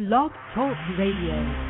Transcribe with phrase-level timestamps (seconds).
[0.00, 1.69] Blog Talk Radio.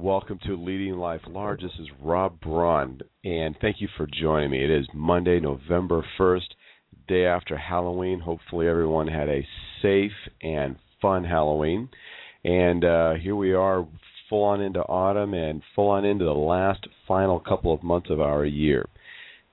[0.00, 1.62] Welcome to Leading Life Large.
[1.62, 4.62] This is Rob Braun, and thank you for joining me.
[4.62, 6.46] It is Monday, November 1st,
[7.08, 8.20] day after Halloween.
[8.20, 9.44] Hopefully, everyone had a
[9.82, 11.88] safe and fun Halloween.
[12.44, 13.84] And uh, here we are,
[14.30, 18.20] full on into autumn and full on into the last final couple of months of
[18.20, 18.86] our year.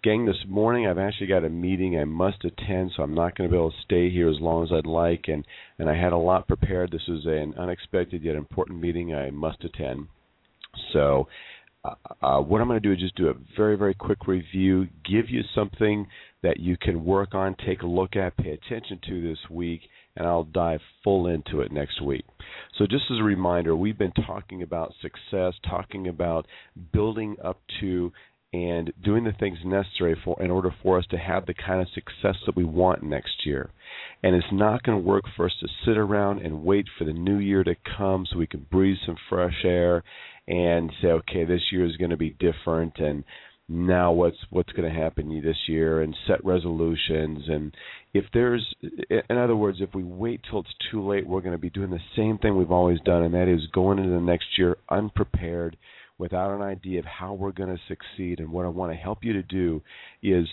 [0.02, 3.50] Gang, this morning I've actually got a meeting I must attend, so I'm not going
[3.50, 5.26] to be able to stay here as long as I'd like.
[5.28, 5.46] And,
[5.78, 6.90] and I had a lot prepared.
[6.90, 10.08] This is an unexpected yet important meeting I must attend.
[10.94, 11.28] So,
[11.84, 14.88] uh, uh, what I'm going to do is just do a very, very quick review,
[15.04, 16.08] give you something
[16.44, 19.82] that you can work on, take a look at, pay attention to this week,
[20.16, 22.24] and I'll dive full into it next week.
[22.78, 26.46] So, just as a reminder, we've been talking about success, talking about
[26.94, 28.14] building up to
[28.52, 31.88] and doing the things necessary for in order for us to have the kind of
[31.94, 33.70] success that we want next year.
[34.24, 37.14] And it's not going to work for us to sit around and wait for the
[37.14, 40.04] new year to come so we can breathe some fresh air
[40.48, 43.24] and say, okay, this year is going to be different, and
[43.72, 47.44] now what's what's going to happen this year, and set resolutions.
[47.48, 47.76] And
[48.16, 51.60] if there's, in other words, if we wait till it's too late, we're going to
[51.60, 54.48] be doing the same thing we've always done, and that is going into the next
[54.58, 55.78] year unprepared,
[56.20, 58.40] without an idea of how we're going to succeed.
[58.40, 59.82] And what I want to help you to do
[60.22, 60.48] is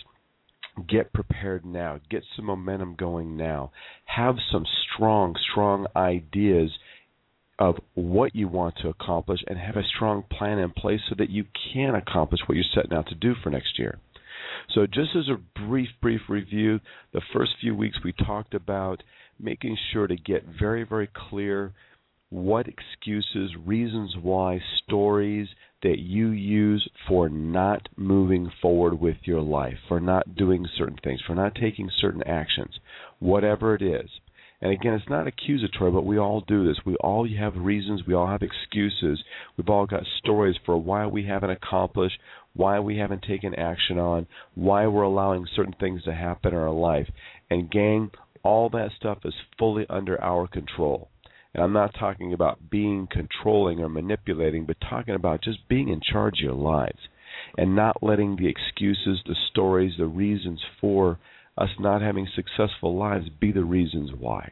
[0.89, 3.71] get prepared now, get some momentum going now,
[4.05, 6.71] have some strong, strong ideas
[7.59, 11.29] of what you want to accomplish and have a strong plan in place so that
[11.29, 13.99] you can accomplish what you're setting out to do for next year.
[14.73, 16.79] So, just as a brief, brief review,
[17.13, 19.01] the first few weeks we talked about
[19.39, 21.73] making sure to get very, very clear
[22.29, 25.47] what excuses, reasons why, stories
[25.83, 31.21] that you use for not moving forward with your life, for not doing certain things,
[31.25, 32.79] for not taking certain actions,
[33.19, 34.09] whatever it is.
[34.59, 36.79] And again, it's not accusatory, but we all do this.
[36.83, 38.01] We all have reasons.
[38.07, 39.23] We all have excuses.
[39.55, 42.17] We've all got stories for why we haven't accomplished,
[42.55, 46.71] why we haven't taken action on, why we're allowing certain things to happen in our
[46.71, 47.07] life.
[47.51, 48.09] And, gang,
[48.41, 51.09] all that stuff is fully under our control.
[51.53, 56.01] And I'm not talking about being controlling or manipulating, but talking about just being in
[56.01, 56.99] charge of your lives
[57.57, 61.19] and not letting the excuses, the stories, the reasons for
[61.57, 64.51] us not having successful lives be the reasons why.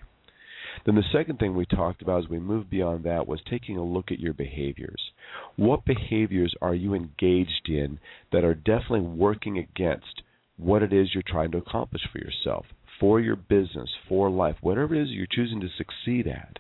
[0.86, 3.84] Then the second thing we talked about as we moved beyond that was taking a
[3.84, 5.12] look at your behaviors.
[5.56, 8.00] What behaviors are you engaged in
[8.32, 10.22] that are definitely working against
[10.58, 12.66] what it is you're trying to accomplish for yourself,
[13.00, 16.60] for your business, for life, whatever it is you're choosing to succeed at?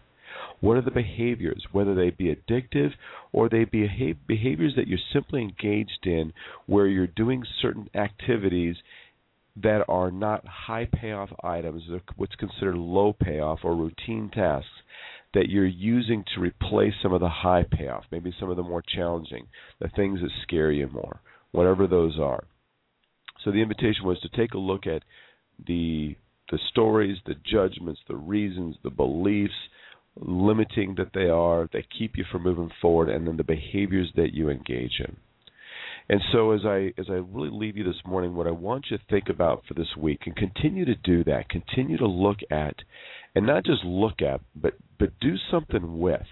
[0.66, 2.90] What are the behaviors, whether they be addictive
[3.32, 3.88] or they be
[4.28, 6.34] behaviors that you're simply engaged in
[6.66, 8.76] where you're doing certain activities
[9.62, 11.84] that are not high payoff items,
[12.16, 14.68] what's considered low payoff or routine tasks
[15.36, 18.82] that you're using to replace some of the high payoff, maybe some of the more
[18.82, 19.46] challenging,
[19.80, 21.20] the things that scare you more,
[21.52, 22.44] whatever those are.
[23.44, 25.04] So the invitation was to take a look at
[25.68, 26.16] the
[26.50, 29.54] the stories, the judgments, the reasons, the beliefs,
[30.18, 34.34] limiting that they are that keep you from moving forward, and then the behaviors that
[34.34, 35.18] you engage in.
[36.08, 38.98] And so as I as I really leave you this morning, what I want you
[38.98, 42.76] to think about for this week and continue to do that, continue to look at
[43.34, 46.28] and not just look at, but but do something with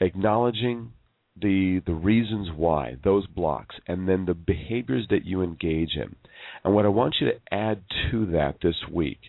[0.00, 0.92] acknowledging
[1.40, 6.14] the the reasons why those blocks and then the behaviors that you engage in.
[6.62, 9.20] And what I want you to add to that this week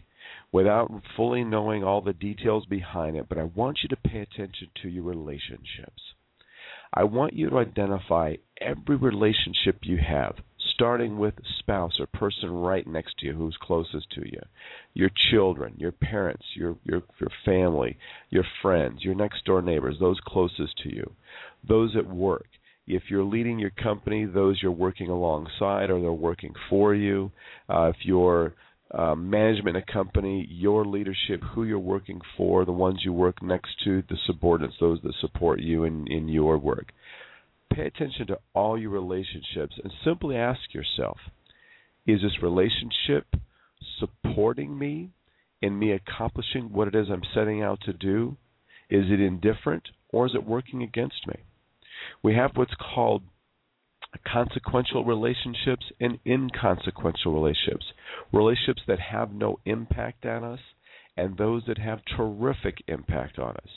[0.52, 4.70] without fully knowing all the details behind it, but I want you to pay attention
[4.82, 6.02] to your relationships.
[6.94, 10.36] I want you to identify every relationship you have,
[10.74, 14.40] starting with spouse or person right next to you who's closest to you,
[14.94, 17.98] your children, your parents, your your your family,
[18.30, 21.12] your friends, your next door neighbors, those closest to you,
[21.68, 22.48] those at work.
[22.88, 27.32] If you're leading your company, those you're working alongside or they're working for you.
[27.70, 28.54] Uh, if you're
[28.92, 34.02] uh, management company, your leadership, who you're working for, the ones you work next to,
[34.10, 36.92] the subordinates, those that support you in, in your work.
[37.74, 41.18] Pay attention to all your relationships and simply ask yourself
[42.06, 43.28] is this relationship
[44.00, 45.10] supporting me
[45.62, 48.38] in me accomplishing what it is I'm setting out to do?
[48.90, 51.36] Is it indifferent or is it working against me?
[52.24, 53.24] We have what's called
[54.26, 57.86] consequential relationships and inconsequential relationships.
[58.32, 60.60] Relationships that have no impact on us
[61.16, 63.70] and those that have terrific impact on us.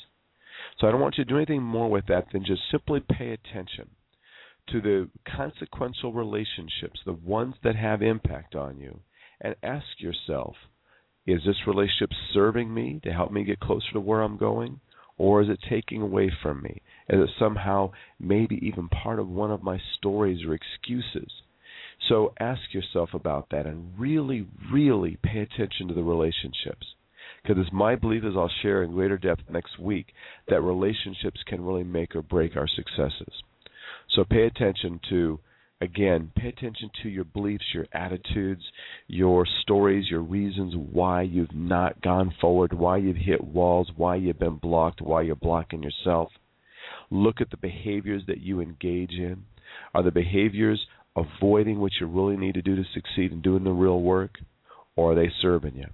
[0.78, 3.30] So I don't want you to do anything more with that than just simply pay
[3.32, 3.88] attention
[4.68, 9.00] to the consequential relationships, the ones that have impact on you,
[9.40, 10.54] and ask yourself,
[11.26, 14.80] is this relationship serving me to help me get closer to where I'm going?
[15.20, 16.80] Or is it taking away from me?
[17.10, 21.30] Is it somehow maybe even part of one of my stories or excuses?
[22.08, 26.86] So ask yourself about that and really, really pay attention to the relationships.
[27.42, 30.06] Because it's my belief, as I'll share in greater depth next week,
[30.48, 33.42] that relationships can really make or break our successes.
[34.14, 35.38] So pay attention to,
[35.80, 38.62] again, pay attention to your beliefs, your attitudes,
[39.06, 44.38] your stories, your reasons why you've not gone forward, why you've hit walls, why you've
[44.38, 46.30] been blocked, why you're blocking yourself.
[47.10, 49.44] Look at the behaviors that you engage in.
[49.94, 50.86] Are the behaviors
[51.16, 54.32] avoiding what you really need to do to succeed in doing the real work,
[54.96, 55.86] or are they serving you?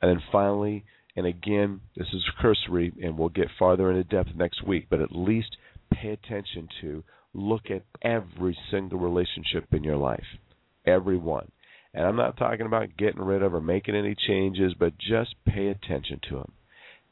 [0.00, 0.84] And then finally,
[1.16, 5.14] and again, this is cursory, and we'll get farther into depth next week, but at
[5.14, 5.56] least
[5.94, 7.02] pay attention to
[7.34, 10.24] look at every single relationship in your life,
[10.86, 11.50] every one.
[11.94, 15.68] And I'm not talking about getting rid of or making any changes, but just pay
[15.68, 16.52] attention to them.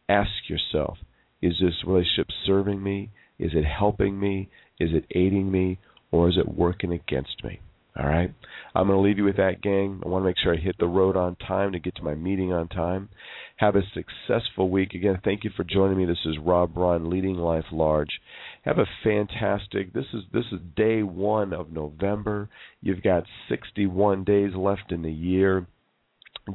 [0.09, 0.99] Ask yourself,
[1.43, 3.11] is this relationship serving me?
[3.39, 4.49] Is it helping me?
[4.79, 5.79] Is it aiding me?
[6.11, 7.61] Or is it working against me?
[7.99, 8.33] All right.
[8.75, 10.01] I'm going to leave you with that, gang.
[10.05, 12.15] I want to make sure I hit the road on time to get to my
[12.15, 13.09] meeting on time.
[13.57, 14.95] Have a successful week.
[14.95, 16.05] Again, thank you for joining me.
[16.05, 18.21] This is Rob Braun, Leading Life Large.
[18.63, 19.93] Have a fantastic.
[19.93, 22.49] This is this is day one of November.
[22.81, 25.67] You've got 61 days left in the year.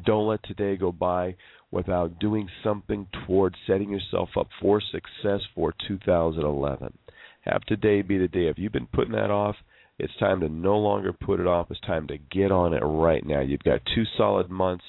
[0.05, 1.35] Don't let today go by
[1.69, 6.97] without doing something towards setting yourself up for success for 2011.
[7.41, 8.47] Have today be the day.
[8.47, 9.55] If you've been putting that off,
[9.97, 11.67] it's time to no longer put it off.
[11.69, 13.39] It's time to get on it right now.
[13.39, 14.83] You've got two solid months.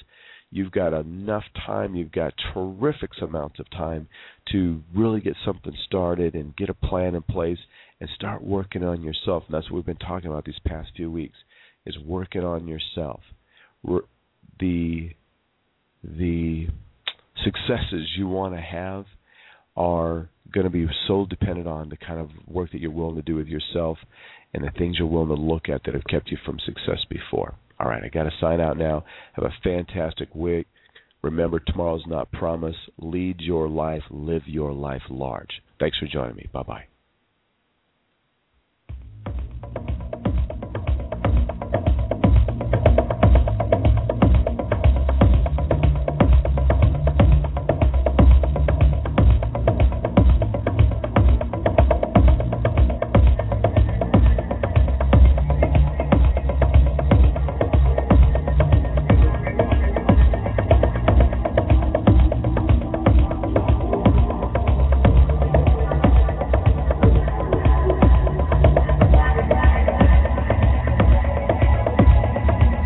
[0.49, 1.95] You've got enough time.
[1.95, 4.07] You've got terrific amounts of time
[4.51, 7.57] to really get something started and get a plan in place
[7.99, 9.43] and start working on yourself.
[9.47, 11.37] And that's what we've been talking about these past few weeks
[11.85, 13.21] is working on yourself.
[14.59, 15.11] The
[16.03, 16.67] the
[17.43, 19.05] successes you want to have
[19.75, 23.21] are going to be so dependent on the kind of work that you're willing to
[23.21, 23.97] do with yourself
[24.53, 27.55] and the things you're willing to look at that have kept you from success before.
[27.79, 29.03] All right, I got to sign out now.
[29.33, 30.67] Have a fantastic week.
[31.21, 32.79] Remember, tomorrow's not promised.
[32.99, 35.61] Lead your life, live your life large.
[35.79, 36.47] Thanks for joining me.
[36.51, 36.96] Bye bye.